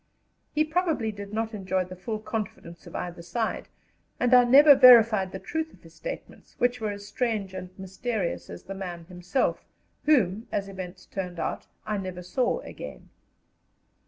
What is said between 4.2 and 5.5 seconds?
I never verified the